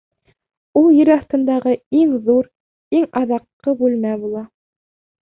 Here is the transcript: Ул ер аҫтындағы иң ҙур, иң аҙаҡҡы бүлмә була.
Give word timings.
Ул 0.79 0.85
ер 0.99 1.09
аҫтындағы 1.15 1.73
иң 1.99 2.15
ҙур, 2.29 2.49
иң 2.99 3.05
аҙаҡҡы 3.21 3.75
бүлмә 3.83 4.15
була. 4.23 4.43